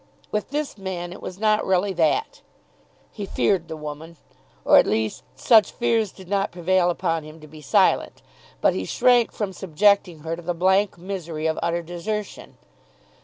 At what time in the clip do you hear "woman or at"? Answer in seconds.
3.77-4.87